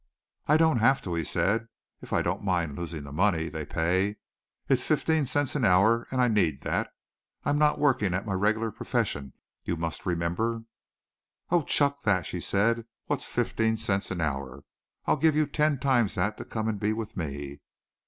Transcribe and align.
"I 0.47 0.57
don't 0.57 0.79
have 0.79 1.03
to," 1.03 1.13
he 1.13 1.23
said, 1.23 1.67
"if 2.01 2.11
I 2.11 2.23
don't 2.23 2.41
mind 2.41 2.75
losing 2.75 3.03
the 3.03 3.11
money 3.11 3.49
they 3.49 3.67
pay. 3.67 4.15
It's 4.67 4.83
fifteen 4.83 5.25
cents 5.25 5.53
an 5.55 5.63
hour 5.63 6.07
and 6.09 6.19
I 6.19 6.27
need 6.27 6.63
that. 6.63 6.89
I'm 7.45 7.59
not 7.59 7.77
working 7.77 8.15
at 8.15 8.25
my 8.25 8.33
regular 8.33 8.71
profession, 8.71 9.33
you 9.63 9.77
must 9.77 10.07
remember." 10.07 10.63
"Oh, 11.51 11.61
chuck 11.61 12.01
that," 12.01 12.25
she 12.25 12.41
said. 12.41 12.87
"What's 13.05 13.25
fifteen 13.25 13.77
cents 13.77 14.09
an 14.09 14.21
hour? 14.21 14.63
I'll 15.05 15.17
give 15.17 15.35
you 15.35 15.45
ten 15.45 15.77
times 15.77 16.15
that 16.15 16.35
to 16.37 16.45
come 16.45 16.67
and 16.67 16.79
be 16.79 16.93
with 16.93 17.15
me." 17.15 17.61